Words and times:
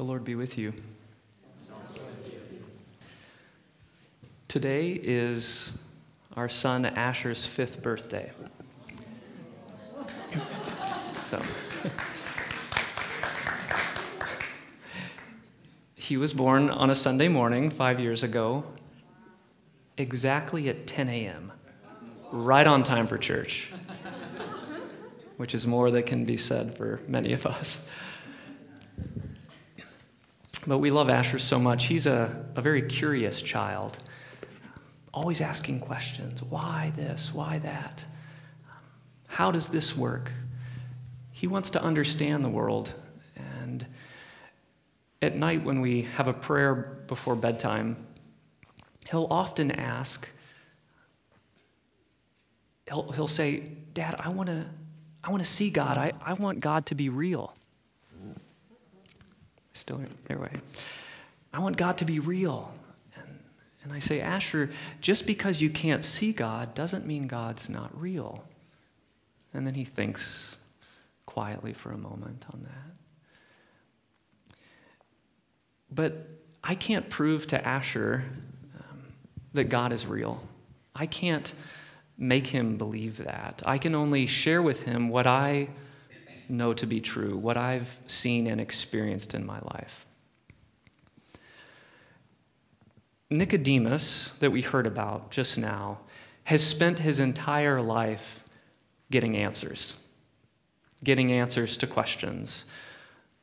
The 0.00 0.06
Lord 0.06 0.24
be 0.24 0.34
with 0.34 0.56
you. 0.56 0.72
Today 4.48 4.92
is 4.92 5.74
our 6.38 6.48
son 6.48 6.86
Asher's 6.86 7.44
fifth 7.44 7.82
birthday. 7.82 8.30
So, 11.16 11.42
he 15.96 16.16
was 16.16 16.32
born 16.32 16.70
on 16.70 16.88
a 16.88 16.94
Sunday 16.94 17.28
morning 17.28 17.68
five 17.68 18.00
years 18.00 18.22
ago, 18.22 18.64
exactly 19.98 20.70
at 20.70 20.86
10 20.86 21.10
a.m., 21.10 21.52
right 22.32 22.66
on 22.66 22.82
time 22.82 23.06
for 23.06 23.18
church, 23.18 23.70
which 25.36 25.54
is 25.54 25.66
more 25.66 25.90
that 25.90 26.06
can 26.06 26.24
be 26.24 26.38
said 26.38 26.74
for 26.74 27.00
many 27.06 27.34
of 27.34 27.44
us. 27.44 27.86
But 30.66 30.78
we 30.78 30.90
love 30.90 31.08
Asher 31.08 31.38
so 31.38 31.58
much. 31.58 31.86
He's 31.86 32.06
a, 32.06 32.44
a 32.54 32.60
very 32.60 32.82
curious 32.82 33.40
child, 33.40 33.98
always 35.12 35.40
asking 35.40 35.80
questions 35.80 36.42
why 36.42 36.92
this, 36.96 37.32
why 37.32 37.58
that? 37.60 38.04
How 39.26 39.50
does 39.50 39.68
this 39.68 39.96
work? 39.96 40.32
He 41.30 41.46
wants 41.46 41.70
to 41.70 41.82
understand 41.82 42.44
the 42.44 42.48
world. 42.48 42.92
And 43.36 43.86
at 45.22 45.36
night, 45.36 45.64
when 45.64 45.80
we 45.80 46.02
have 46.02 46.28
a 46.28 46.34
prayer 46.34 47.04
before 47.06 47.36
bedtime, 47.36 47.96
he'll 49.08 49.28
often 49.30 49.70
ask, 49.70 50.28
he'll, 52.88 53.12
he'll 53.12 53.28
say, 53.28 53.60
Dad, 53.94 54.16
I 54.18 54.28
want 54.28 54.48
to 54.48 54.66
I 55.22 55.30
want 55.30 55.42
to 55.42 55.48
see 55.48 55.70
God. 55.70 55.98
I, 55.98 56.12
I 56.24 56.32
want 56.32 56.60
God 56.60 56.86
to 56.86 56.94
be 56.94 57.08
real. 57.08 57.54
Still 59.80 60.02
there 60.26 60.38
way. 60.38 60.52
I 61.54 61.58
want 61.58 61.78
God 61.78 61.96
to 61.98 62.04
be 62.04 62.18
real. 62.18 62.70
And, 63.16 63.38
and 63.82 63.92
I 63.94 63.98
say, 63.98 64.20
Asher, 64.20 64.68
just 65.00 65.24
because 65.26 65.62
you 65.62 65.70
can't 65.70 66.04
see 66.04 66.34
God 66.34 66.74
doesn't 66.74 67.06
mean 67.06 67.26
God's 67.26 67.70
not 67.70 67.98
real. 67.98 68.44
And 69.54 69.66
then 69.66 69.72
he 69.72 69.86
thinks 69.86 70.54
quietly 71.24 71.72
for 71.72 71.92
a 71.92 71.96
moment 71.96 72.44
on 72.52 72.62
that. 72.64 74.54
But 75.90 76.28
I 76.62 76.74
can't 76.74 77.08
prove 77.08 77.46
to 77.46 77.66
Asher 77.66 78.24
um, 78.78 79.02
that 79.54 79.64
God 79.64 79.94
is 79.94 80.06
real. 80.06 80.42
I 80.94 81.06
can't 81.06 81.54
make 82.18 82.48
him 82.48 82.76
believe 82.76 83.16
that. 83.24 83.62
I 83.64 83.78
can 83.78 83.94
only 83.94 84.26
share 84.26 84.60
with 84.60 84.82
him 84.82 85.08
what 85.08 85.26
I 85.26 85.70
know 86.50 86.72
to 86.74 86.86
be 86.86 87.00
true, 87.00 87.36
what 87.36 87.56
I've 87.56 87.98
seen 88.06 88.46
and 88.46 88.60
experienced 88.60 89.34
in 89.34 89.46
my 89.46 89.58
life. 89.60 90.04
Nicodemus, 93.30 94.34
that 94.40 94.50
we 94.50 94.62
heard 94.62 94.86
about 94.86 95.30
just 95.30 95.56
now, 95.56 95.98
has 96.44 96.66
spent 96.66 96.98
his 96.98 97.20
entire 97.20 97.80
life 97.80 98.42
getting 99.10 99.36
answers, 99.36 99.94
getting 101.04 101.30
answers 101.30 101.76
to 101.76 101.86
questions, 101.86 102.64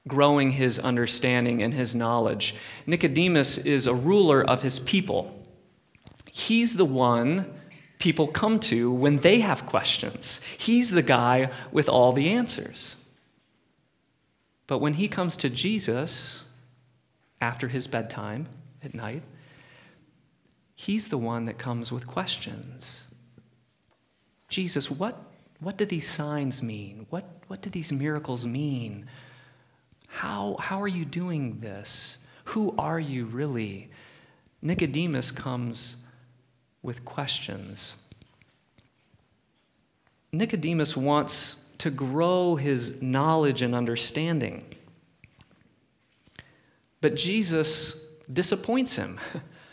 growing 0.08 0.52
his 0.52 0.78
understanding 0.80 1.62
and 1.62 1.74
his 1.74 1.96
knowledge. 1.96 2.56
Nicodemus 2.86 3.58
is 3.60 3.88
a 3.88 3.94
ruler 3.94 4.44
of 4.44 4.62
his 4.62 4.80
people. 4.80 5.42
He's 6.32 6.76
the 6.76 6.86
one 6.86 7.54
people 8.00 8.28
come 8.28 8.60
to 8.60 8.92
when 8.92 9.18
they 9.18 9.40
have 9.40 9.66
questions. 9.66 10.40
He's 10.58 10.92
the 10.92 11.02
guy 11.02 11.50
with 11.72 11.90
all 11.90 12.14
the 12.14 12.30
answers. 12.30 12.96
But 14.68 14.80
when 14.80 14.94
he 14.94 15.08
comes 15.08 15.38
to 15.38 15.50
Jesus 15.50 16.44
after 17.42 17.68
his 17.68 17.88
bedtime 17.88 18.48
at 18.84 18.94
night, 18.94 19.24
he's 20.76 21.08
the 21.08 21.18
one 21.18 21.46
that 21.46 21.58
comes 21.58 21.92
with 21.92 22.06
questions. 22.06 23.06
Jesus, 24.50 24.92
what, 24.92 25.22
what 25.60 25.78
do 25.78 25.86
these 25.86 26.08
signs 26.08 26.62
mean? 26.62 27.08
What, 27.10 27.26
what 27.48 27.62
do 27.62 27.70
these 27.70 27.92
miracles 27.92 28.46
mean? 28.46 29.08
How, 30.08 30.58
how 30.60 30.82
are 30.82 30.88
you 30.88 31.06
doing 31.06 31.60
this? 31.60 32.18
Who 32.46 32.76
are 32.78 33.00
you 33.00 33.26
really? 33.26 33.90
Nicodemus 34.62 35.32
comes 35.32 35.98
with 36.82 37.06
questions. 37.06 37.96
Nicodemus 40.32 40.96
wants 40.96 41.58
to 41.80 41.90
grow 41.90 42.56
his 42.56 43.02
knowledge 43.02 43.62
and 43.62 43.76
understanding. 43.76 44.64
But 47.02 47.16
Jesus 47.16 48.02
disappoints 48.32 48.96
him, 48.96 49.20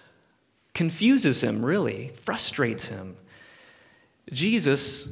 confuses 0.74 1.42
him, 1.42 1.64
really, 1.64 2.12
frustrates 2.22 2.88
him. 2.88 3.16
Jesus 4.32 5.08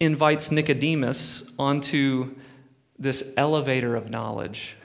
invites 0.00 0.50
Nicodemus 0.50 1.50
onto 1.58 2.36
this 2.98 3.32
elevator 3.36 3.96
of 3.96 4.10
knowledge 4.10 4.76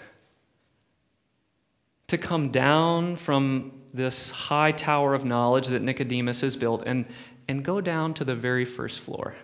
to 2.08 2.18
come 2.18 2.50
down 2.50 3.16
from 3.16 3.72
this 3.94 4.32
high 4.32 4.72
tower 4.72 5.14
of 5.14 5.24
knowledge 5.24 5.68
that 5.68 5.82
Nicodemus 5.82 6.42
has 6.42 6.56
built 6.56 6.84
and, 6.86 7.06
and 7.48 7.64
go 7.64 7.80
down 7.80 8.14
to 8.16 8.26
the 8.26 8.36
very 8.36 8.66
first 8.66 9.00
floor 9.00 9.36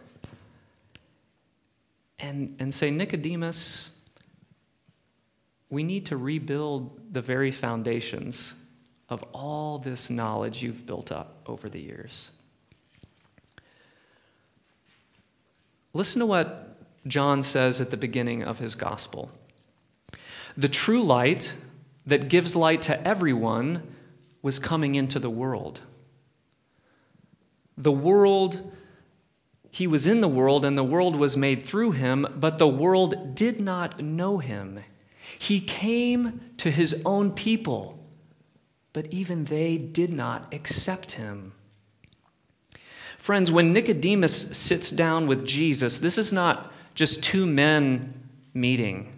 and, 2.20 2.56
and 2.60 2.74
say, 2.74 2.92
Nicodemus, 2.92 3.92
we 5.70 5.84
need 5.84 6.08
to 6.08 6.18
rebuild 6.18 7.14
the 7.14 7.22
very 7.22 7.52
foundations 7.52 8.56
of 9.08 9.24
all 9.34 9.80
this 9.80 10.10
knowledge 10.10 10.62
you've 10.62 10.86
built 10.86 11.12
up 11.12 11.42
over 11.46 11.70
the 11.70 11.80
years. 11.80 12.32
Listen 15.94 16.20
to 16.20 16.26
what 16.26 16.78
John 17.08 17.42
says 17.42 17.82
at 17.82 17.92
the 17.92 17.98
beginning 17.98 18.44
of 18.44 18.60
his 18.60 18.76
gospel. 18.76 19.32
The 20.58 20.68
true 20.68 21.02
light 21.02 21.54
that 22.06 22.30
gives 22.30 22.56
light 22.56 22.82
to 22.84 23.08
everyone 23.08 23.84
was 24.42 24.60
coming 24.60 24.96
into 24.96 25.20
the 25.20 25.30
world. 25.30 25.82
The 27.78 27.92
world, 27.92 28.72
he 29.72 29.88
was 29.88 30.08
in 30.08 30.22
the 30.22 30.28
world, 30.28 30.66
and 30.66 30.78
the 30.78 30.84
world 30.84 31.16
was 31.16 31.38
made 31.38 31.62
through 31.62 31.92
him, 31.92 32.28
but 32.36 32.58
the 32.58 32.68
world 32.68 33.36
did 33.36 33.60
not 33.60 34.02
know 34.02 34.38
him. 34.38 34.80
He 35.38 35.60
came 35.60 36.42
to 36.58 36.72
his 36.72 37.02
own 37.06 37.32
people, 37.32 38.04
but 38.94 39.08
even 39.08 39.46
they 39.46 39.78
did 39.78 40.12
not 40.12 40.54
accept 40.54 41.14
him. 41.14 41.54
Friends, 43.18 43.52
when 43.52 43.74
Nicodemus 43.74 44.58
sits 44.58 44.92
down 44.92 45.28
with 45.28 45.46
Jesus, 45.46 46.00
this 46.00 46.18
is 46.18 46.32
not 46.32 46.72
just 46.96 47.22
two 47.22 47.46
men 47.46 48.14
meeting, 48.54 49.16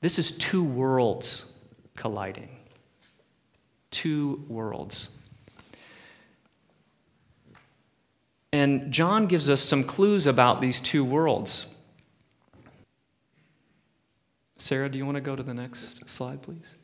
this 0.00 0.18
is 0.18 0.32
two 0.32 0.64
worlds 0.64 1.46
colliding 1.94 2.48
two 3.92 4.44
worlds. 4.48 5.08
And 8.52 8.92
John 8.92 9.26
gives 9.26 9.48
us 9.48 9.62
some 9.62 9.84
clues 9.84 10.26
about 10.26 10.60
these 10.60 10.80
two 10.80 11.04
worlds. 11.04 11.66
Sarah, 14.56 14.88
do 14.88 14.98
you 14.98 15.06
want 15.06 15.16
to 15.16 15.22
go 15.22 15.34
to 15.34 15.42
the 15.42 15.54
next 15.54 16.08
slide, 16.08 16.42
please? 16.42 16.74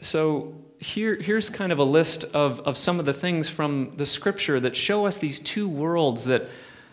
So, 0.00 0.54
here, 0.78 1.16
here's 1.16 1.48
kind 1.48 1.72
of 1.72 1.78
a 1.78 1.84
list 1.84 2.24
of, 2.24 2.60
of 2.60 2.76
some 2.76 3.00
of 3.00 3.06
the 3.06 3.14
things 3.14 3.48
from 3.48 3.94
the 3.96 4.04
scripture 4.04 4.60
that 4.60 4.76
show 4.76 5.06
us 5.06 5.16
these 5.16 5.40
two 5.40 5.68
worlds 5.68 6.26
that, 6.26 6.48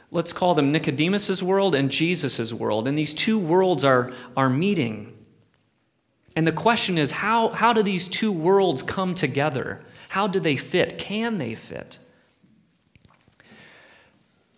let's 0.10 0.32
call 0.32 0.56
them 0.56 0.72
Nicodemus's 0.72 1.44
world 1.44 1.76
and 1.76 1.92
Jesus's 1.92 2.54
world. 2.54 2.88
And 2.88 2.98
these 2.98 3.14
two 3.14 3.38
worlds 3.38 3.84
are, 3.84 4.14
are 4.38 4.50
meeting. 4.50 5.14
And 6.36 6.48
the 6.48 6.52
question 6.52 6.98
is 6.98 7.12
how, 7.12 7.50
how 7.50 7.74
do 7.74 7.84
these 7.84 8.08
two 8.08 8.32
worlds 8.32 8.82
come 8.82 9.14
together? 9.16 9.82
How 10.10 10.28
do 10.28 10.40
they 10.40 10.58
fit? 10.58 10.98
Can 10.98 11.38
they 11.38 11.56
fit? 11.56 12.00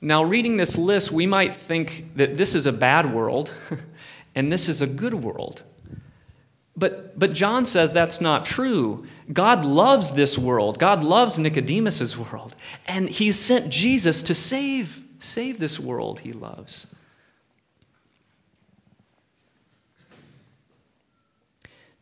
Now, 0.01 0.23
reading 0.23 0.57
this 0.57 0.77
list, 0.77 1.11
we 1.11 1.25
might 1.25 1.55
think 1.55 2.15
that 2.15 2.37
this 2.37 2.53
is 2.53 2.65
a 2.65 2.71
bad 2.71 3.11
world 3.13 3.51
and 4.35 4.51
this 4.51 4.69
is 4.69 4.81
a 4.81 4.87
good 4.87 5.13
world. 5.13 5.63
But, 6.77 7.17
but 7.17 7.33
John 7.33 7.65
says 7.65 7.91
that's 7.91 8.19
not 8.19 8.45
true. 8.45 9.05
God 9.31 9.63
loves 9.63 10.11
this 10.11 10.37
world. 10.37 10.77
God 10.77 11.03
loves 11.03 11.39
Nicodemus's 11.39 12.17
world. 12.17 12.55
And 12.85 13.09
he 13.09 13.31
sent 13.31 13.69
Jesus 13.69 14.21
to 14.23 14.35
save, 14.35 15.03
save 15.19 15.59
this 15.59 15.79
world 15.79 16.19
he 16.19 16.33
loves. 16.33 16.87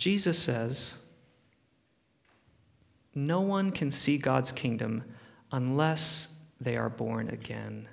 Jesus 0.04 0.38
says, 0.38 0.98
No 3.16 3.40
one 3.40 3.72
can 3.72 3.90
see 3.90 4.18
God's 4.18 4.52
kingdom 4.52 5.06
unless 5.50 6.28
they 6.60 6.76
are 6.76 6.90
born 6.90 7.30
again. 7.30 7.88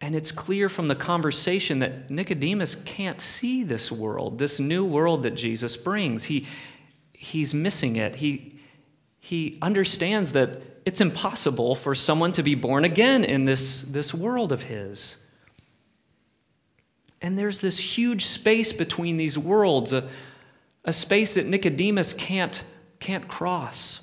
And 0.00 0.14
it's 0.14 0.30
clear 0.30 0.68
from 0.68 0.86
the 0.86 0.94
conversation 0.94 1.80
that 1.80 2.08
Nicodemus 2.08 2.76
can't 2.76 3.20
see 3.20 3.64
this 3.64 3.90
world, 3.90 4.38
this 4.38 4.60
new 4.60 4.84
world 4.84 5.24
that 5.24 5.32
Jesus 5.32 5.76
brings. 5.76 6.22
He, 6.22 6.46
he's 7.12 7.52
missing 7.52 7.96
it. 7.96 8.14
He, 8.14 8.60
he 9.18 9.58
understands 9.60 10.30
that 10.32 10.62
it's 10.84 11.00
impossible 11.00 11.74
for 11.74 11.96
someone 11.96 12.30
to 12.30 12.44
be 12.44 12.54
born 12.54 12.84
again 12.84 13.24
in 13.24 13.44
this, 13.44 13.82
this 13.82 14.14
world 14.14 14.52
of 14.52 14.62
his. 14.62 15.16
And 17.22 17.38
there's 17.38 17.60
this 17.60 17.78
huge 17.78 18.24
space 18.26 18.72
between 18.72 19.16
these 19.16 19.38
worlds, 19.38 19.92
a, 19.92 20.08
a 20.84 20.92
space 20.92 21.34
that 21.34 21.46
Nicodemus 21.46 22.12
can't, 22.12 22.62
can't 23.00 23.26
cross. 23.26 24.00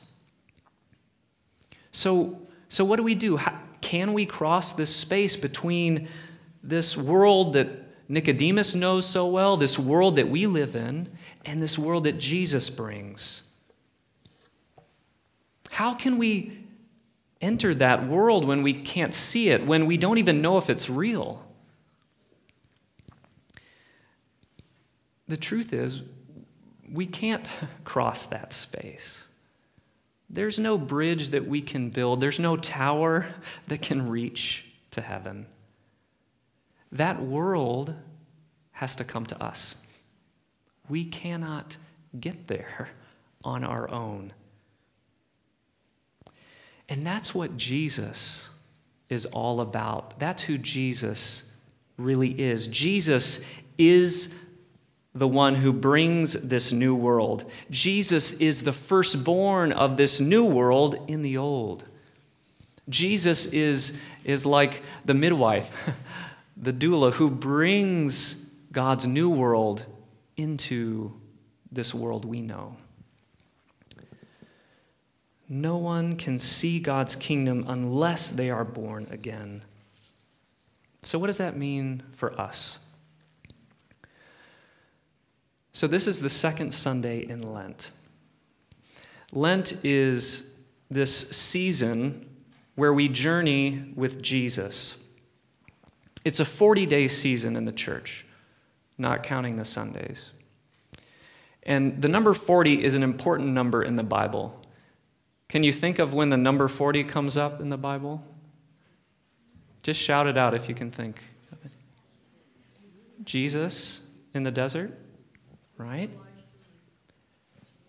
So, 1.91 2.41
so 2.69 2.83
what 2.83 2.97
do 2.97 3.03
we 3.03 3.15
do? 3.15 3.37
How, 3.37 3.57
can 3.81 4.13
we 4.13 4.25
cross 4.25 4.73
this 4.73 4.93
space 4.95 5.35
between 5.35 6.07
this 6.63 6.97
world 6.97 7.53
that 7.53 7.67
Nicodemus 8.09 8.75
knows 8.75 9.05
so 9.05 9.27
well, 9.27 9.57
this 9.57 9.77
world 9.77 10.15
that 10.15 10.27
we 10.27 10.47
live 10.47 10.75
in, 10.75 11.07
and 11.45 11.61
this 11.61 11.77
world 11.77 12.05
that 12.05 12.17
Jesus 12.17 12.69
brings? 12.69 13.43
How 15.69 15.93
can 15.93 16.17
we 16.17 16.65
enter 17.41 17.73
that 17.75 18.07
world 18.07 18.45
when 18.45 18.63
we 18.63 18.73
can't 18.73 19.13
see 19.13 19.49
it, 19.49 19.65
when 19.65 19.85
we 19.85 19.97
don't 19.97 20.17
even 20.17 20.41
know 20.41 20.57
if 20.57 20.69
it's 20.69 20.89
real? 20.89 21.42
The 25.33 25.37
truth 25.37 25.73
is, 25.73 26.03
we 26.91 27.07
can't 27.07 27.49
cross 27.85 28.27
that 28.27 28.53
space. 28.53 29.25
There's 30.29 30.59
no 30.59 30.77
bridge 30.77 31.29
that 31.29 31.47
we 31.47 31.59
can 31.59 31.89
build, 31.89 32.21
there's 32.21 32.37
no 32.37 32.55
tower 32.55 33.25
that 33.67 33.81
can 33.81 34.11
reach 34.11 34.63
to 34.91 35.01
heaven. 35.01 35.47
That 36.91 37.19
world 37.19 37.95
has 38.73 38.95
to 38.97 39.03
come 39.03 39.25
to 39.25 39.43
us. 39.43 39.73
We 40.87 41.03
cannot 41.03 41.77
get 42.19 42.47
there 42.47 42.89
on 43.43 43.63
our 43.63 43.89
own. 43.89 44.33
And 46.87 47.07
that's 47.07 47.33
what 47.33 47.57
Jesus 47.57 48.51
is 49.09 49.25
all 49.25 49.61
about. 49.61 50.19
That's 50.19 50.43
who 50.43 50.59
Jesus 50.59 51.41
really 51.97 52.39
is. 52.39 52.67
Jesus 52.67 53.39
is 53.79 54.29
the 55.15 55.27
one 55.27 55.55
who 55.55 55.71
brings 55.71 56.33
this 56.33 56.71
new 56.71 56.95
world. 56.95 57.49
Jesus 57.69 58.33
is 58.33 58.63
the 58.63 58.73
firstborn 58.73 59.71
of 59.71 59.95
this 59.95 60.19
new 60.19 60.45
world 60.45 61.05
in 61.07 61.21
the 61.21 61.37
old. 61.37 61.83
Jesus 62.89 63.45
is, 63.47 63.97
is 64.23 64.45
like 64.45 64.81
the 65.05 65.13
midwife, 65.13 65.69
the 66.57 66.73
doula, 66.73 67.13
who 67.13 67.29
brings 67.29 68.43
God's 68.71 69.05
new 69.05 69.29
world 69.29 69.85
into 70.35 71.13
this 71.71 71.93
world 71.93 72.25
we 72.25 72.41
know. 72.41 72.75
No 75.47 75.77
one 75.77 76.15
can 76.15 76.39
see 76.39 76.79
God's 76.79 77.15
kingdom 77.15 77.65
unless 77.67 78.31
they 78.31 78.49
are 78.49 78.65
born 78.65 79.07
again. 79.11 79.63
So, 81.03 81.19
what 81.19 81.27
does 81.27 81.37
that 81.37 81.55
mean 81.55 82.01
for 82.13 82.39
us? 82.39 82.79
So, 85.73 85.87
this 85.87 86.05
is 86.05 86.21
the 86.21 86.29
second 86.29 86.71
Sunday 86.71 87.27
in 87.27 87.51
Lent. 87.51 87.89
Lent 89.31 89.83
is 89.83 90.51
this 90.91 91.29
season 91.31 92.29
where 92.75 92.93
we 92.93 93.07
journey 93.07 93.91
with 93.95 94.21
Jesus. 94.21 94.95
It's 96.23 96.39
a 96.39 96.45
40 96.45 96.85
day 96.85 97.07
season 97.07 97.55
in 97.55 97.65
the 97.65 97.71
church, 97.71 98.23
not 98.99 99.23
counting 99.23 99.57
the 99.57 99.65
Sundays. 99.65 100.29
And 101.63 101.99
the 102.01 102.07
number 102.07 102.35
40 102.35 102.83
is 102.83 102.93
an 102.93 103.01
important 103.01 103.49
number 103.49 103.83
in 103.83 103.95
the 103.95 104.03
Bible. 104.03 104.61
Can 105.49 105.63
you 105.63 105.73
think 105.73 105.97
of 105.97 106.13
when 106.13 106.29
the 106.29 106.37
number 106.37 106.67
40 106.67 107.03
comes 107.05 107.35
up 107.35 107.61
in 107.61 107.69
the 107.69 107.77
Bible? 107.77 108.23
Just 109.81 109.99
shout 109.99 110.27
it 110.27 110.37
out 110.37 110.53
if 110.53 110.69
you 110.69 110.75
can 110.75 110.91
think. 110.91 111.19
Jesus 113.23 114.01
in 114.33 114.43
the 114.43 114.51
desert? 114.51 114.99
Right? 115.83 116.09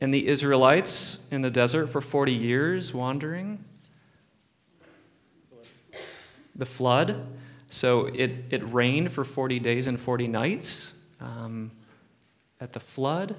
And 0.01 0.13
the 0.13 0.27
Israelites 0.27 1.21
in 1.31 1.43
the 1.43 1.51
desert 1.51 1.87
for 1.87 2.01
40 2.01 2.33
years 2.33 2.93
wandering. 2.93 3.65
The 6.57 6.67
flood. 6.67 7.27
So 7.71 8.07
it, 8.07 8.45
it 8.51 8.73
rained 8.73 9.13
for 9.13 9.25
40 9.25 9.59
days 9.61 9.87
and 9.87 9.99
40 9.99 10.29
nights 10.29 10.93
um, 11.21 11.71
at 12.61 12.73
the 12.73 12.81
flood. 12.81 13.37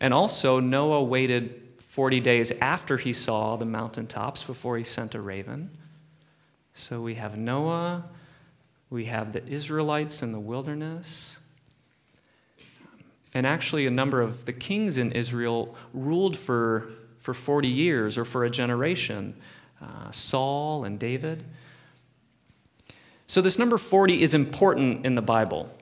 And 0.00 0.12
also, 0.12 0.60
Noah 0.60 1.02
waited 1.02 1.62
40 1.88 2.20
days 2.20 2.52
after 2.60 2.96
he 2.96 3.12
saw 3.12 3.56
the 3.56 3.64
mountaintops 3.64 4.42
before 4.42 4.78
he 4.78 4.84
sent 4.84 5.14
a 5.14 5.20
raven. 5.20 5.70
So 6.74 7.00
we 7.00 7.14
have 7.16 7.36
Noah, 7.36 8.04
we 8.90 9.04
have 9.06 9.32
the 9.32 9.46
Israelites 9.46 10.22
in 10.22 10.32
the 10.32 10.40
wilderness. 10.40 11.36
And 13.34 13.46
actually, 13.46 13.86
a 13.86 13.90
number 13.90 14.20
of 14.20 14.44
the 14.44 14.52
kings 14.52 14.98
in 14.98 15.12
Israel 15.12 15.74
ruled 15.94 16.36
for, 16.36 16.90
for 17.20 17.32
40 17.32 17.68
years 17.68 18.18
or 18.18 18.24
for 18.24 18.44
a 18.44 18.50
generation 18.50 19.34
uh, 19.80 20.10
Saul 20.10 20.84
and 20.84 20.98
David. 20.98 21.44
So, 23.26 23.40
this 23.40 23.58
number 23.58 23.78
40 23.78 24.22
is 24.22 24.34
important 24.34 25.06
in 25.06 25.14
the 25.14 25.22
Bible. 25.22 25.74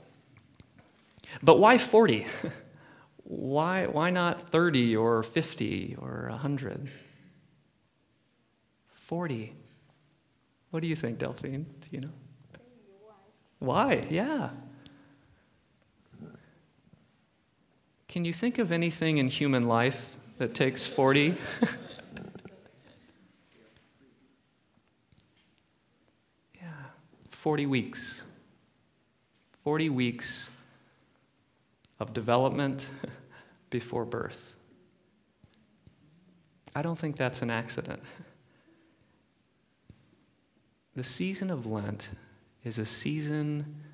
But 1.42 1.58
why 1.58 1.78
40? 1.78 2.26
why, 3.24 3.86
why 3.86 4.10
not 4.10 4.50
30 4.50 4.96
or 4.96 5.22
50 5.22 5.96
or 5.98 6.28
100? 6.30 6.90
40. 8.94 9.52
What 10.70 10.80
do 10.80 10.86
you 10.86 10.94
think, 10.94 11.18
Delphine? 11.18 11.66
Do 11.80 11.88
you 11.90 12.00
know? 12.02 12.12
Why? 13.58 14.00
Yeah. 14.08 14.50
Can 18.10 18.24
you 18.24 18.32
think 18.32 18.58
of 18.58 18.72
anything 18.72 19.18
in 19.18 19.28
human 19.28 19.68
life 19.68 20.16
that 20.38 20.52
takes 20.52 20.84
40? 20.84 21.36
yeah, 26.60 26.72
40 27.30 27.66
weeks. 27.66 28.24
40 29.62 29.90
weeks 29.90 30.50
of 32.00 32.12
development 32.12 32.88
before 33.70 34.04
birth. 34.04 34.56
I 36.74 36.82
don't 36.82 36.98
think 36.98 37.16
that's 37.16 37.42
an 37.42 37.50
accident. 37.50 38.02
The 40.96 41.04
season 41.04 41.48
of 41.48 41.64
Lent 41.64 42.08
is 42.64 42.80
a 42.80 42.86
season 42.86 43.84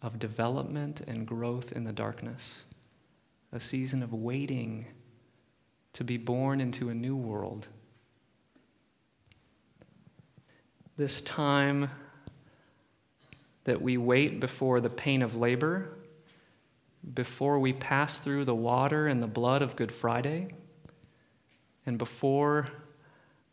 of 0.00 0.18
development 0.18 1.02
and 1.02 1.26
growth 1.26 1.72
in 1.72 1.84
the 1.84 1.92
darkness 1.92 2.64
a 3.52 3.60
season 3.60 4.02
of 4.02 4.12
waiting 4.12 4.86
to 5.92 6.04
be 6.04 6.16
born 6.16 6.60
into 6.60 6.88
a 6.88 6.94
new 6.94 7.14
world. 7.14 7.68
This 10.96 11.20
time 11.20 11.90
that 13.64 13.80
we 13.80 13.96
wait 13.96 14.40
before 14.40 14.80
the 14.80 14.90
pain 14.90 15.22
of 15.22 15.36
labor, 15.36 15.96
before 17.14 17.58
we 17.58 17.72
pass 17.72 18.18
through 18.18 18.44
the 18.44 18.54
water 18.54 19.06
and 19.06 19.22
the 19.22 19.26
blood 19.26 19.62
of 19.62 19.76
Good 19.76 19.92
Friday, 19.92 20.48
and 21.84 21.98
before 21.98 22.68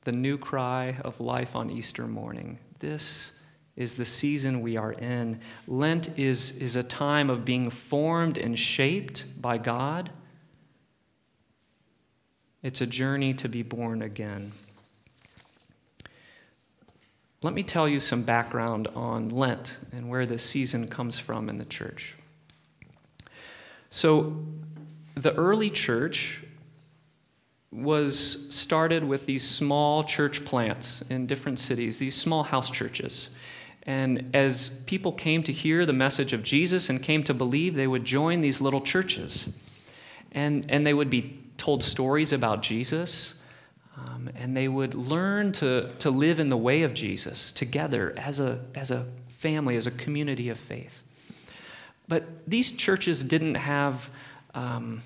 the 0.03 0.11
new 0.11 0.37
cry 0.37 0.97
of 1.03 1.19
life 1.19 1.55
on 1.55 1.69
Easter 1.69 2.07
morning. 2.07 2.57
This 2.79 3.33
is 3.79 3.95
the 3.95 4.05
season 4.05 4.61
we 4.61 4.75
are 4.75 4.91
in. 4.91 5.39
Lent 5.65 6.19
is, 6.19 6.51
is 6.57 6.75
a 6.75 6.83
time 6.83 7.29
of 7.29 7.45
being 7.45 7.69
formed 7.69 8.37
and 8.37 8.59
shaped 8.59 9.23
by 9.41 9.57
God. 9.57 10.11
It's 12.61 12.81
a 12.81 12.85
journey 12.85 13.33
to 13.35 13.47
be 13.47 13.63
born 13.63 14.01
again. 14.01 14.51
Let 17.41 17.53
me 17.53 17.63
tell 17.63 17.87
you 17.87 18.01
some 18.01 18.23
background 18.23 18.87
on 18.95 19.29
Lent 19.29 19.77
and 19.93 20.09
where 20.09 20.25
this 20.25 20.43
season 20.43 20.89
comes 20.89 21.17
from 21.17 21.47
in 21.47 21.57
the 21.57 21.65
church. 21.65 22.15
So, 23.89 24.43
the 25.15 25.33
early 25.35 25.69
church 25.69 26.43
was 27.71 28.45
started 28.49 29.05
with 29.05 29.25
these 29.25 29.47
small 29.47 30.03
church 30.03 30.43
plants 30.43 31.01
in 31.09 31.27
different 31.27 31.59
cities, 31.59 31.97
these 31.97 32.15
small 32.15 32.43
house 32.43 32.69
churches. 32.69 33.29
And 33.89 34.29
as 34.35 34.69
people 34.85 35.11
came 35.11 35.41
to 35.41 35.51
hear 35.51 35.83
the 35.83 35.93
message 35.93 36.31
of 36.31 36.43
Jesus 36.43 36.91
and 36.91 37.01
came 37.01 37.23
to 37.23 37.33
believe, 37.33 37.73
they 37.73 37.87
would 37.87 38.05
join 38.05 38.41
these 38.41 38.61
little 38.61 38.81
churches. 38.81 39.49
And, 40.31 40.67
and 40.69 40.85
they 40.85 40.93
would 40.93 41.09
be 41.09 41.39
told 41.57 41.81
stories 41.81 42.31
about 42.31 42.61
Jesus. 42.61 43.33
Um, 43.97 44.29
and 44.35 44.55
they 44.55 44.67
would 44.67 44.93
learn 44.93 45.53
to, 45.53 45.91
to 45.97 46.11
live 46.11 46.37
in 46.37 46.49
the 46.49 46.57
way 46.57 46.83
of 46.83 46.93
Jesus 46.93 47.51
together 47.51 48.13
as 48.15 48.39
a, 48.39 48.63
as 48.75 48.91
a 48.91 49.07
family, 49.39 49.75
as 49.75 49.87
a 49.87 49.91
community 49.91 50.49
of 50.49 50.59
faith. 50.59 51.01
But 52.07 52.47
these 52.47 52.69
churches 52.69 53.23
didn't 53.23 53.55
have. 53.55 54.11
Um, 54.53 55.01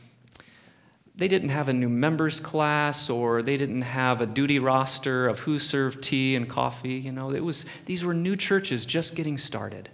they 1.16 1.28
didn't 1.28 1.50
have 1.50 1.70
a 1.70 1.74
new 1.74 1.90
members 1.90 2.40
class 2.40 3.10
or 3.10 3.44
they 3.44 3.58
didn't 3.58 3.84
have 3.84 4.22
a 4.22 4.26
duty 4.26 4.60
roster 4.60 5.28
of 5.28 5.40
who 5.40 5.60
served 5.60 6.02
tea 6.02 6.36
and 6.36 6.50
coffee 6.50 6.94
you 6.94 7.12
know. 7.12 7.32
It 7.32 7.44
was 7.44 7.66
these 7.86 8.04
were 8.04 8.14
new 8.14 8.36
churches 8.36 8.86
just 8.86 9.16
getting 9.16 9.38
started. 9.38 9.90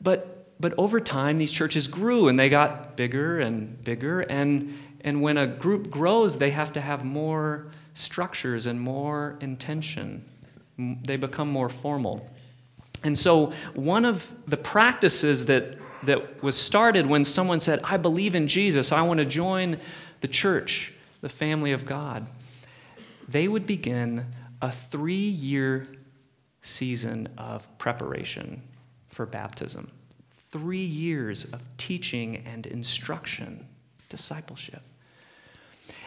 But 0.00 0.60
but 0.60 0.72
over 0.78 1.00
time 1.00 1.38
these 1.38 1.52
churches 1.52 1.88
grew 1.88 2.28
and 2.28 2.38
they 2.38 2.48
got 2.48 2.96
bigger 2.96 3.40
and 3.40 3.82
bigger. 3.84 4.20
And 4.20 4.78
and 5.02 5.20
when 5.20 5.36
a 5.36 5.46
group 5.46 5.90
grows 5.90 6.38
they 6.38 6.50
have 6.50 6.72
to 6.72 6.80
have 6.80 7.04
more 7.04 7.66
structures 7.92 8.66
and 8.66 8.80
more 8.80 9.36
intention. 9.40 10.24
They 10.78 11.16
become 11.16 11.50
more 11.50 11.68
formal. 11.68 12.28
And 13.04 13.16
so 13.16 13.52
one 13.74 14.06
of 14.06 14.32
the 14.46 14.56
practices 14.56 15.44
that 15.44 15.78
that 16.04 16.42
was 16.42 16.56
started 16.56 17.06
when 17.06 17.24
someone 17.24 17.58
said 17.60 17.80
i 17.82 17.96
believe 17.96 18.34
in 18.34 18.48
jesus. 18.48 18.92
I 18.92 19.02
want 19.02 19.18
to 19.18 19.26
join 19.26 19.78
the 20.20 20.28
church, 20.28 20.92
the 21.20 21.28
family 21.28 21.72
of 21.72 21.86
God, 21.86 22.26
they 23.28 23.48
would 23.48 23.66
begin 23.66 24.26
a 24.60 24.70
three 24.70 25.14
year 25.14 25.86
season 26.62 27.28
of 27.36 27.66
preparation 27.78 28.62
for 29.08 29.26
baptism. 29.26 29.90
Three 30.50 30.84
years 30.84 31.44
of 31.46 31.60
teaching 31.76 32.44
and 32.46 32.66
instruction, 32.66 33.66
discipleship. 34.08 34.82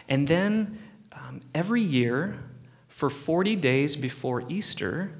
And 0.08 0.26
then 0.26 0.78
um, 1.12 1.40
every 1.54 1.82
year, 1.82 2.38
for 2.88 3.10
40 3.10 3.56
days 3.56 3.94
before 3.94 4.42
Easter, 4.48 5.12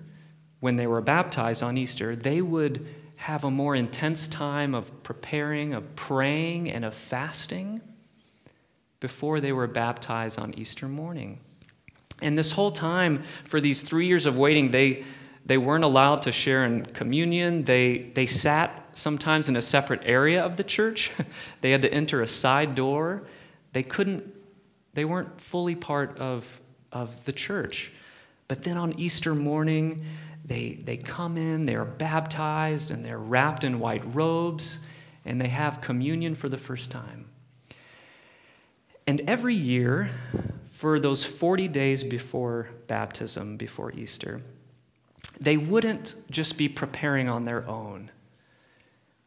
when 0.61 0.76
they 0.76 0.87
were 0.87 1.00
baptized 1.00 1.62
on 1.62 1.76
Easter, 1.76 2.16
they 2.16 2.42
would 2.42 2.87
have 3.16 3.45
a 3.45 3.50
more 3.50 3.75
intense 3.75 4.28
time 4.28 4.75
of 4.75 5.02
preparing, 5.02 5.75
of 5.75 5.95
praying, 5.95 6.71
and 6.71 6.85
of 6.85 6.95
fasting 6.95 7.80
before 9.00 9.40
they 9.40 9.52
were 9.52 9.66
baptized 9.66 10.38
on 10.38 10.54
Easter 10.54 10.88
morning. 10.88 11.40
And 12.20 12.36
this 12.36 12.52
whole 12.52 12.72
time, 12.72 13.22
for 13.44 13.60
these 13.60 13.82
three 13.82 14.06
years 14.06 14.26
of 14.26 14.36
waiting, 14.36 14.70
they, 14.70 15.04
they 15.46 15.58
weren't 15.58 15.84
allowed 15.84 16.22
to 16.22 16.32
share 16.32 16.64
in 16.64 16.84
communion. 16.84 17.64
They, 17.64 18.10
they 18.14 18.26
sat 18.26 18.88
sometimes 18.94 19.48
in 19.48 19.56
a 19.56 19.62
separate 19.62 20.02
area 20.04 20.44
of 20.44 20.56
the 20.56 20.64
church. 20.64 21.12
they 21.60 21.70
had 21.70 21.82
to 21.82 21.92
enter 21.92 22.22
a 22.22 22.28
side 22.28 22.74
door. 22.74 23.22
They 23.72 23.84
couldn't, 23.84 24.34
they 24.94 25.04
weren't 25.04 25.40
fully 25.40 25.76
part 25.76 26.18
of, 26.18 26.60
of 26.90 27.24
the 27.24 27.32
church. 27.32 27.92
But 28.48 28.64
then 28.64 28.78
on 28.78 28.98
Easter 28.98 29.34
morning, 29.34 30.04
they, 30.44 30.80
they 30.82 30.96
come 30.96 31.36
in, 31.36 31.66
they're 31.66 31.84
baptized, 31.84 32.90
and 32.90 33.04
they're 33.04 33.18
wrapped 33.18 33.62
in 33.62 33.78
white 33.78 34.02
robes, 34.14 34.80
and 35.24 35.40
they 35.40 35.48
have 35.48 35.80
communion 35.80 36.34
for 36.34 36.48
the 36.48 36.56
first 36.56 36.90
time. 36.90 37.27
And 39.08 39.22
every 39.22 39.54
year, 39.54 40.10
for 40.68 41.00
those 41.00 41.24
40 41.24 41.66
days 41.68 42.04
before 42.04 42.68
baptism, 42.88 43.56
before 43.56 43.90
Easter, 43.92 44.42
they 45.40 45.56
wouldn't 45.56 46.14
just 46.30 46.58
be 46.58 46.68
preparing 46.68 47.26
on 47.26 47.46
their 47.46 47.66
own, 47.66 48.10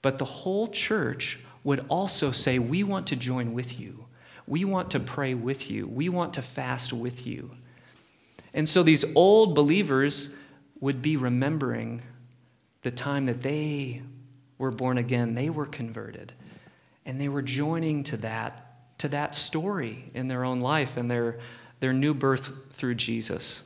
but 0.04 0.20
the 0.20 0.26
whole 0.26 0.68
church 0.68 1.40
would 1.64 1.84
also 1.90 2.32
say, 2.32 2.60
We 2.60 2.84
want 2.84 3.08
to 3.08 3.16
join 3.16 3.54
with 3.54 3.80
you. 3.80 4.06
We 4.46 4.66
want 4.66 4.92
to 4.92 5.00
pray 5.00 5.34
with 5.34 5.72
you. 5.72 5.88
We 5.88 6.10
want 6.10 6.36
to 6.36 6.44
fast 6.44 6.94
with 6.94 7.26
you. 7.26 7.50
And 8.54 8.70
so 8.70 8.84
these 8.84 9.04
old 9.16 9.56
believers 9.56 10.30
would 10.80 11.02
be 11.02 11.18
remembering 11.18 12.04
the 12.84 12.92
time 12.92 13.26
that 13.26 13.42
they 13.42 14.04
were 14.60 14.72
born 14.72 15.00
again, 15.00 15.34
they 15.34 15.50
were 15.50 15.66
converted, 15.66 16.34
and 17.04 17.20
they 17.20 17.30
were 17.30 17.42
joining 17.42 18.04
to 18.04 18.18
that 18.18 18.71
to 19.02 19.10
that 19.10 19.34
story 19.34 20.12
in 20.14 20.28
their 20.28 20.44
own 20.44 20.62
life 20.62 20.96
and 20.96 21.10
their, 21.10 21.40
their 21.80 21.92
new 21.92 22.14
birth 22.14 22.52
through 22.74 22.94
Jesus. 22.94 23.64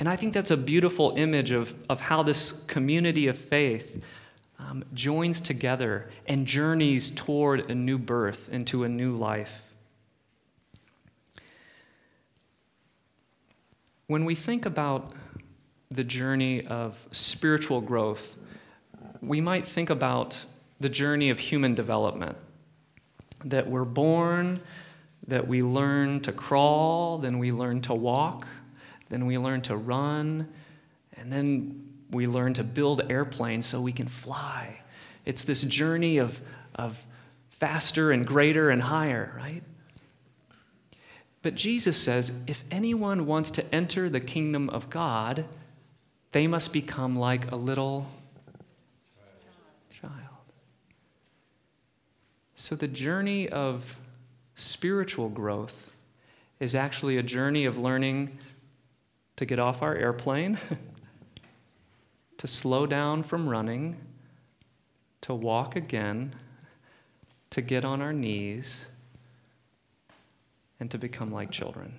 And 0.00 0.08
I 0.08 0.16
think 0.16 0.32
that's 0.32 0.50
a 0.50 0.56
beautiful 0.56 1.12
image 1.14 1.50
of, 1.50 1.74
of 1.90 2.00
how 2.00 2.22
this 2.22 2.52
community 2.66 3.28
of 3.28 3.36
faith 3.36 4.02
um, 4.58 4.82
joins 4.94 5.42
together 5.42 6.08
and 6.26 6.46
journeys 6.46 7.10
toward 7.10 7.70
a 7.70 7.74
new 7.74 7.98
birth 7.98 8.48
into 8.48 8.84
a 8.84 8.88
new 8.88 9.10
life. 9.10 9.60
When 14.06 14.24
we 14.24 14.34
think 14.34 14.64
about 14.64 15.12
the 15.90 16.04
journey 16.04 16.66
of 16.66 17.06
spiritual 17.10 17.82
growth, 17.82 18.36
we 19.20 19.42
might 19.42 19.66
think 19.66 19.90
about 19.90 20.46
the 20.80 20.88
journey 20.88 21.28
of 21.28 21.38
human 21.38 21.74
development 21.74 22.38
that 23.44 23.68
we're 23.68 23.84
born, 23.84 24.60
that 25.26 25.46
we 25.46 25.62
learn 25.62 26.20
to 26.20 26.32
crawl, 26.32 27.18
then 27.18 27.38
we 27.38 27.52
learn 27.52 27.80
to 27.82 27.94
walk, 27.94 28.46
then 29.08 29.26
we 29.26 29.38
learn 29.38 29.62
to 29.62 29.76
run, 29.76 30.48
and 31.16 31.32
then 31.32 31.88
we 32.10 32.26
learn 32.26 32.54
to 32.54 32.64
build 32.64 33.10
airplanes 33.10 33.66
so 33.66 33.80
we 33.80 33.92
can 33.92 34.08
fly. 34.08 34.80
It's 35.24 35.44
this 35.44 35.62
journey 35.62 36.18
of, 36.18 36.40
of 36.74 37.02
faster 37.48 38.12
and 38.12 38.26
greater 38.26 38.70
and 38.70 38.82
higher, 38.82 39.32
right? 39.36 39.62
But 41.42 41.54
Jesus 41.54 41.96
says 41.96 42.32
if 42.46 42.64
anyone 42.70 43.26
wants 43.26 43.50
to 43.52 43.74
enter 43.74 44.08
the 44.08 44.20
kingdom 44.20 44.70
of 44.70 44.90
God, 44.90 45.44
they 46.32 46.46
must 46.46 46.72
become 46.72 47.16
like 47.16 47.50
a 47.50 47.56
little 47.56 48.06
So, 52.56 52.74
the 52.76 52.88
journey 52.88 53.48
of 53.48 53.98
spiritual 54.54 55.28
growth 55.28 55.92
is 56.60 56.74
actually 56.74 57.16
a 57.16 57.22
journey 57.22 57.64
of 57.64 57.78
learning 57.78 58.38
to 59.36 59.44
get 59.44 59.58
off 59.58 59.82
our 59.82 59.94
airplane, 59.94 60.58
to 62.38 62.46
slow 62.46 62.86
down 62.86 63.22
from 63.22 63.48
running, 63.48 63.96
to 65.22 65.34
walk 65.34 65.74
again, 65.74 66.34
to 67.50 67.60
get 67.60 67.84
on 67.84 68.00
our 68.00 68.12
knees, 68.12 68.86
and 70.78 70.90
to 70.90 70.98
become 70.98 71.32
like 71.32 71.50
children 71.50 71.98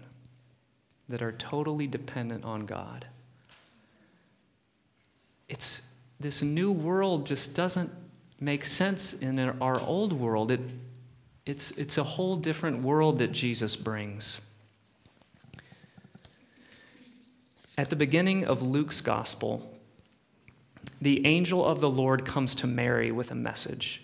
that 1.10 1.22
are 1.22 1.34
totally 1.34 1.88
dependent 1.88 2.44
on 2.44 2.66
God. 2.66 3.06
It's 5.48 5.82
this 6.20 6.42
new 6.42 6.72
world 6.72 7.26
just 7.26 7.54
doesn't 7.54 7.92
make 8.40 8.66
sense 8.66 9.14
in 9.14 9.40
our 9.40 9.80
old 9.82 10.14
world. 10.14 10.52
It, 10.52 10.62
it's, 11.46 11.72
it's 11.72 11.98
a 11.98 12.04
whole 12.04 12.36
different 12.36 12.82
world 12.82 13.20
that 13.20 13.32
Jesus 13.32 13.76
brings. 13.76 14.40
At 17.78 17.90
the 17.90 17.96
beginning 17.96 18.46
of 18.46 18.62
Luke's 18.62 19.02
gospel, 19.02 19.78
the 21.02 21.26
angel 21.26 21.66
of 21.66 21.82
the 21.82 21.90
Lord 21.90 22.26
comes 22.26 22.56
to 22.56 22.68
Mary 22.68 23.12
with 23.12 23.32
a 23.32 23.36
message 23.36 24.02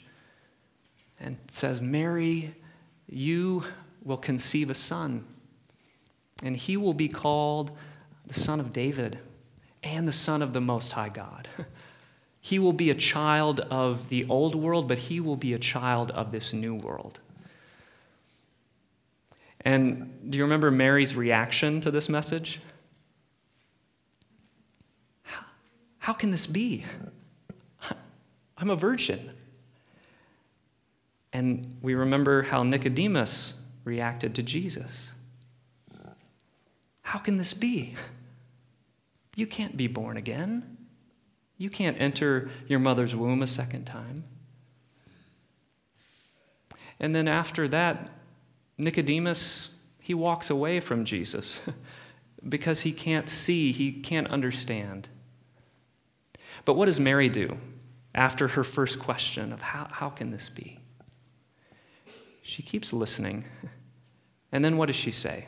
and 1.19 1.37
says, 1.47 1.79
Mary, 1.79 2.53
you 3.07 3.63
will 4.03 4.17
conceive 4.17 4.69
a 4.69 4.75
son, 4.75 5.25
and 6.43 6.57
he 6.57 6.75
will 6.75 6.93
be 6.93 7.07
called 7.07 7.71
the 8.27 8.33
Son 8.33 8.59
of 8.59 8.73
David 8.73 9.19
and 9.83 10.07
the 10.07 10.13
Son 10.13 10.41
of 10.41 10.53
the 10.53 10.61
Most 10.61 10.91
High 10.91 11.09
God. 11.09 11.47
He 12.41 12.57
will 12.57 12.73
be 12.73 12.89
a 12.89 12.95
child 12.95 13.59
of 13.59 14.09
the 14.09 14.25
old 14.27 14.55
world, 14.55 14.87
but 14.87 14.97
he 14.97 15.19
will 15.19 15.35
be 15.35 15.53
a 15.53 15.59
child 15.59 16.09
of 16.11 16.31
this 16.31 16.51
new 16.51 16.73
world. 16.73 17.19
And 19.63 20.29
do 20.29 20.39
you 20.39 20.43
remember 20.43 20.71
Mary's 20.71 21.15
reaction 21.15 21.81
to 21.81 21.91
this 21.91 22.09
message? 22.09 22.59
How, 25.99 26.13
can 26.13 26.31
this 26.31 26.47
be? 26.47 26.83
I'm 28.57 28.71
a 28.71 28.75
virgin. 28.75 29.31
And 31.31 31.75
we 31.83 31.93
remember 31.93 32.41
how 32.41 32.63
Nicodemus 32.63 33.53
reacted 33.83 34.33
to 34.35 34.43
Jesus. 34.43 35.11
How 37.03 37.19
can 37.19 37.37
this 37.37 37.53
be? 37.53 37.95
You 39.35 39.45
can't 39.45 39.77
be 39.77 39.87
born 39.87 40.17
again. 40.17 40.70
You 41.61 41.69
can't 41.69 42.01
enter 42.01 42.49
your 42.67 42.79
mother's 42.79 43.15
womb 43.15 43.43
a 43.43 43.47
second 43.47 43.85
time. 43.85 44.23
And 46.99 47.13
then 47.13 47.27
after 47.27 47.67
that, 47.67 48.09
Nicodemus, 48.79 49.69
he 49.99 50.15
walks 50.15 50.49
away 50.49 50.79
from 50.79 51.05
Jesus 51.05 51.59
because 52.49 52.81
he 52.81 52.91
can't 52.91 53.29
see, 53.29 53.71
he 53.71 53.91
can't 53.91 54.27
understand. 54.29 55.07
But 56.65 56.73
what 56.73 56.87
does 56.87 56.99
Mary 56.99 57.29
do 57.29 57.59
after 58.15 58.47
her 58.47 58.63
first 58.63 58.97
question 58.97 59.53
of 59.53 59.61
how, 59.61 59.87
how 59.91 60.09
can 60.09 60.31
this 60.31 60.49
be? 60.49 60.79
She 62.41 62.63
keeps 62.63 62.91
listening. 62.91 63.45
And 64.53 64.65
then 64.65 64.75
what 64.75 64.87
does 64.87 64.97
she 64.97 65.11
say? 65.11 65.47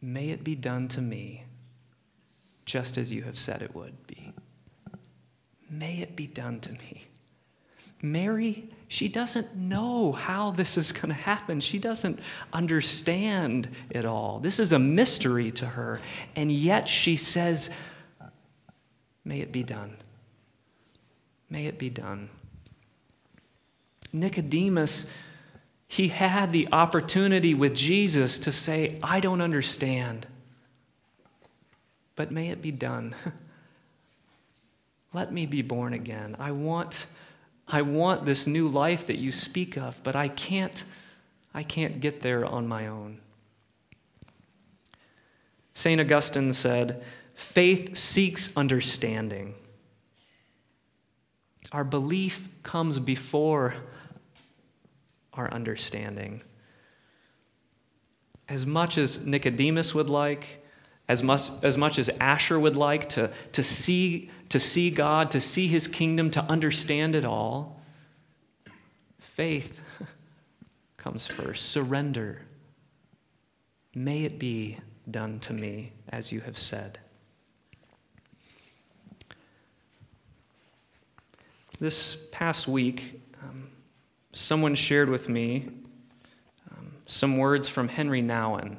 May 0.00 0.30
it 0.30 0.42
be 0.42 0.54
done 0.54 0.88
to 0.88 1.02
me 1.02 1.44
just 2.70 2.96
as 2.96 3.10
you 3.10 3.22
have 3.22 3.36
said 3.36 3.62
it 3.62 3.74
would 3.74 4.06
be. 4.06 4.32
May 5.68 5.98
it 5.98 6.14
be 6.14 6.28
done 6.28 6.60
to 6.60 6.70
me. 6.70 7.08
Mary, 8.00 8.70
she 8.86 9.08
doesn't 9.08 9.56
know 9.56 10.12
how 10.12 10.52
this 10.52 10.78
is 10.78 10.92
going 10.92 11.08
to 11.08 11.14
happen. 11.14 11.58
She 11.58 11.80
doesn't 11.80 12.20
understand 12.52 13.68
it 13.90 14.04
all. 14.04 14.38
This 14.38 14.60
is 14.60 14.70
a 14.70 14.78
mystery 14.78 15.50
to 15.52 15.66
her. 15.66 16.00
And 16.36 16.52
yet 16.52 16.88
she 16.88 17.16
says, 17.16 17.70
May 19.24 19.40
it 19.40 19.50
be 19.50 19.64
done. 19.64 19.96
May 21.50 21.66
it 21.66 21.78
be 21.78 21.90
done. 21.90 22.30
Nicodemus, 24.12 25.06
he 25.88 26.08
had 26.08 26.52
the 26.52 26.68
opportunity 26.70 27.52
with 27.52 27.74
Jesus 27.74 28.38
to 28.38 28.52
say, 28.52 28.98
I 29.02 29.18
don't 29.18 29.40
understand, 29.40 30.28
but 32.20 32.30
may 32.30 32.50
it 32.50 32.60
be 32.60 32.70
done. 32.70 33.14
Let 35.14 35.32
me 35.32 35.46
be 35.46 35.62
born 35.62 35.94
again. 35.94 36.36
I 36.38 36.50
want, 36.50 37.06
I 37.66 37.80
want 37.80 38.26
this 38.26 38.46
new 38.46 38.68
life 38.68 39.06
that 39.06 39.16
you 39.16 39.32
speak 39.32 39.78
of, 39.78 39.98
but 40.02 40.14
I 40.14 40.28
can't, 40.28 40.84
I 41.54 41.62
can't 41.62 41.98
get 41.98 42.20
there 42.20 42.44
on 42.44 42.68
my 42.68 42.88
own. 42.88 43.20
St. 45.72 45.98
Augustine 45.98 46.52
said, 46.52 47.02
faith 47.32 47.96
seeks 47.96 48.54
understanding. 48.54 49.54
Our 51.72 51.84
belief 51.84 52.46
comes 52.62 52.98
before 52.98 53.76
our 55.32 55.50
understanding. 55.50 56.42
As 58.46 58.66
much 58.66 58.98
as 58.98 59.24
Nicodemus 59.24 59.94
would 59.94 60.10
like, 60.10 60.60
as 61.10 61.24
much, 61.24 61.50
as 61.64 61.76
much 61.76 61.98
as 61.98 62.08
Asher 62.20 62.56
would 62.56 62.76
like 62.76 63.08
to, 63.10 63.32
to, 63.50 63.64
see, 63.64 64.30
to 64.48 64.60
see 64.60 64.90
God, 64.90 65.32
to 65.32 65.40
see 65.40 65.66
his 65.66 65.88
kingdom, 65.88 66.30
to 66.30 66.42
understand 66.42 67.16
it 67.16 67.24
all, 67.24 67.82
faith 69.18 69.80
comes 70.98 71.26
first. 71.26 71.70
Surrender. 71.72 72.42
May 73.92 74.22
it 74.22 74.38
be 74.38 74.78
done 75.10 75.40
to 75.40 75.52
me 75.52 75.94
as 76.10 76.30
you 76.30 76.42
have 76.42 76.56
said. 76.56 77.00
This 81.80 82.28
past 82.30 82.68
week, 82.68 83.20
um, 83.42 83.68
someone 84.32 84.76
shared 84.76 85.08
with 85.08 85.28
me 85.28 85.70
um, 86.70 86.92
some 87.06 87.36
words 87.36 87.66
from 87.66 87.88
Henri 87.88 88.22
Nouwen. 88.22 88.76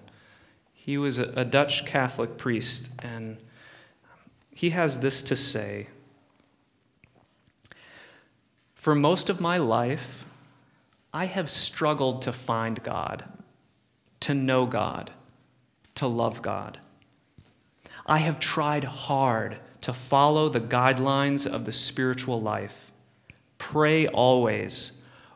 He 0.83 0.97
was 0.97 1.19
a, 1.19 1.25
a 1.35 1.45
Dutch 1.45 1.85
Catholic 1.85 2.39
priest, 2.39 2.89
and 2.97 3.37
he 4.49 4.71
has 4.71 4.97
this 4.97 5.21
to 5.21 5.35
say 5.35 5.89
For 8.73 8.95
most 8.95 9.29
of 9.29 9.39
my 9.39 9.59
life, 9.59 10.25
I 11.13 11.25
have 11.25 11.51
struggled 11.51 12.23
to 12.23 12.33
find 12.33 12.81
God, 12.81 13.25
to 14.21 14.33
know 14.33 14.65
God, 14.65 15.11
to 15.95 16.07
love 16.07 16.41
God. 16.41 16.79
I 18.07 18.17
have 18.17 18.39
tried 18.39 18.83
hard 18.83 19.59
to 19.81 19.93
follow 19.93 20.49
the 20.49 20.59
guidelines 20.59 21.45
of 21.45 21.65
the 21.65 21.71
spiritual 21.71 22.41
life. 22.41 22.91
Pray 23.59 24.07
always, 24.07 24.93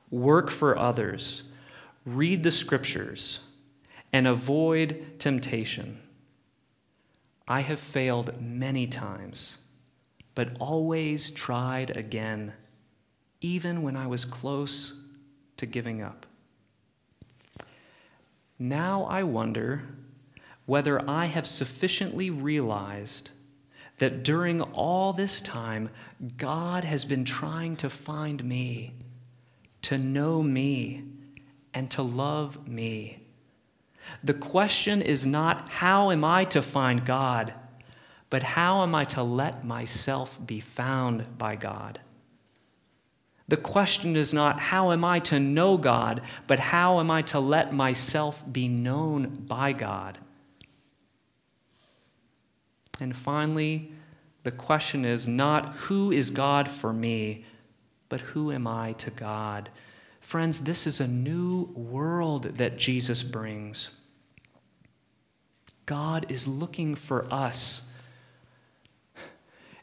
work 0.10 0.50
for 0.50 0.76
others, 0.76 1.44
read 2.04 2.42
the 2.42 2.52
scriptures, 2.52 3.42
and 4.16 4.28
avoid 4.28 5.20
temptation. 5.20 6.00
I 7.50 7.60
have 7.60 7.82
failed 7.82 8.40
many 8.42 8.88
times, 8.88 9.58
but 10.36 10.56
always 10.58 11.30
tried 11.32 11.98
again, 11.98 12.54
even 13.42 13.82
when 13.82 13.98
I 13.98 14.08
was 14.08 14.24
close 14.24 14.94
to 15.58 15.66
giving 15.66 16.02
up. 16.02 16.26
Now 18.58 19.04
I 19.04 19.24
wonder 19.24 19.84
whether 20.66 21.02
I 21.10 21.26
have 21.26 21.46
sufficiently 21.46 22.30
realized 22.30 23.32
that 23.98 24.24
during 24.24 24.62
all 24.62 25.12
this 25.12 25.42
time, 25.42 25.90
God 26.38 26.86
has 26.86 27.04
been 27.04 27.26
trying 27.26 27.76
to 27.76 27.90
find 27.90 28.46
me, 28.46 28.94
to 29.82 29.98
know 29.98 30.42
me, 30.42 31.04
and 31.74 31.92
to 31.92 32.02
love 32.02 32.66
me. 32.66 33.25
The 34.24 34.34
question 34.34 35.02
is 35.02 35.26
not 35.26 35.70
how 35.70 36.12
am 36.12 36.24
I 36.24 36.46
to 36.46 36.62
find 36.62 37.06
God, 37.06 37.54
but 38.30 38.44
how 38.44 38.84
am 38.84 38.96
I 38.96 39.06
to 39.06 39.24
let 39.24 39.64
myself 39.64 40.40
be 40.46 40.60
found 40.60 41.38
by 41.38 41.56
God? 41.56 42.00
The 43.48 43.58
question 43.58 44.16
is 44.16 44.34
not 44.34 44.60
how 44.60 44.92
am 44.92 45.06
I 45.06 45.20
to 45.20 45.40
know 45.40 45.78
God, 45.78 46.22
but 46.48 46.60
how 46.60 47.00
am 47.00 47.12
I 47.12 47.22
to 47.24 47.40
let 47.40 47.74
myself 47.74 48.44
be 48.52 48.68
known 48.68 49.46
by 49.48 49.72
God? 49.72 50.18
And 53.00 53.16
finally, 53.16 53.92
the 54.44 54.52
question 54.52 55.06
is 55.06 55.28
not 55.28 55.74
who 55.76 56.12
is 56.12 56.32
God 56.32 56.70
for 56.70 56.94
me, 56.94 57.46
but 58.10 58.22
who 58.22 58.52
am 58.52 58.66
I 58.66 58.94
to 58.94 59.12
God? 59.12 59.70
Friends, 60.26 60.62
this 60.62 60.88
is 60.88 61.00
a 61.00 61.08
new 61.08 61.66
world 61.76 62.58
that 62.58 62.78
Jesus 62.78 63.22
brings. 63.22 63.92
God 65.86 66.26
is 66.30 66.48
looking 66.48 66.96
for 66.96 67.32
us. 67.32 67.84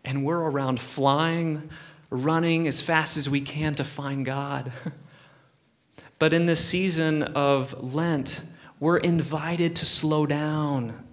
And 0.04 0.24
we're 0.24 0.40
around 0.40 0.80
flying, 0.80 1.70
running 2.10 2.66
as 2.66 2.82
fast 2.82 3.16
as 3.16 3.30
we 3.30 3.40
can 3.40 3.76
to 3.76 3.84
find 3.84 4.26
God. 4.26 4.72
But 6.18 6.32
in 6.32 6.46
this 6.46 6.64
season 6.64 7.22
of 7.22 7.94
Lent, 7.94 8.42
we're 8.78 8.98
invited 8.98 9.74
to 9.76 9.86
slow 9.86 10.24
down, 10.24 11.04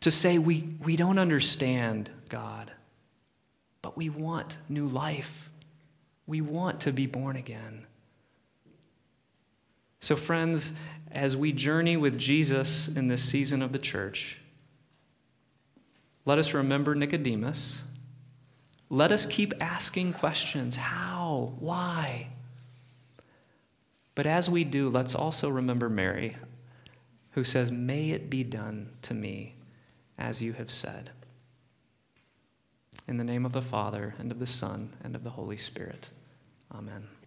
to 0.00 0.10
say, 0.10 0.38
we, 0.38 0.76
we 0.82 0.96
don't 0.96 1.18
understand 1.18 2.08
God, 2.30 2.72
but 3.82 3.98
we 3.98 4.08
want 4.08 4.56
new 4.70 4.86
life. 4.86 5.50
We 6.30 6.40
want 6.40 6.82
to 6.82 6.92
be 6.92 7.06
born 7.06 7.34
again. 7.34 7.86
So, 9.98 10.14
friends, 10.14 10.72
as 11.10 11.36
we 11.36 11.50
journey 11.50 11.96
with 11.96 12.20
Jesus 12.20 12.86
in 12.86 13.08
this 13.08 13.20
season 13.20 13.62
of 13.62 13.72
the 13.72 13.80
church, 13.80 14.38
let 16.24 16.38
us 16.38 16.54
remember 16.54 16.94
Nicodemus. 16.94 17.82
Let 18.88 19.10
us 19.10 19.26
keep 19.26 19.54
asking 19.60 20.12
questions 20.12 20.76
how? 20.76 21.54
Why? 21.58 22.28
But 24.14 24.26
as 24.26 24.48
we 24.48 24.62
do, 24.62 24.88
let's 24.88 25.16
also 25.16 25.48
remember 25.48 25.88
Mary, 25.88 26.36
who 27.32 27.42
says, 27.42 27.72
May 27.72 28.10
it 28.10 28.30
be 28.30 28.44
done 28.44 28.90
to 29.02 29.14
me 29.14 29.56
as 30.16 30.40
you 30.40 30.52
have 30.52 30.70
said. 30.70 31.10
In 33.08 33.16
the 33.16 33.24
name 33.24 33.44
of 33.44 33.52
the 33.52 33.60
Father, 33.60 34.14
and 34.20 34.30
of 34.30 34.38
the 34.38 34.46
Son, 34.46 34.92
and 35.02 35.16
of 35.16 35.24
the 35.24 35.30
Holy 35.30 35.56
Spirit. 35.56 36.10
Amen. 36.72 37.19